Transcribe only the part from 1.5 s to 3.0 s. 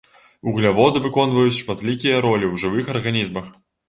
шматлікія ролі ў жывых